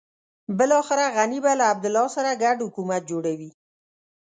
[0.59, 3.49] بلاخره غني به له عبدالله سره ګډ حکومت جوړوي.